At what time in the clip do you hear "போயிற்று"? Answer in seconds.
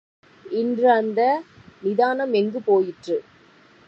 2.65-3.17